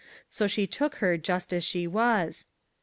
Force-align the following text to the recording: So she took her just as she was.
So 0.27 0.47
she 0.47 0.65
took 0.65 0.95
her 0.95 1.15
just 1.15 1.53
as 1.53 1.63
she 1.63 1.85
was. 1.85 2.47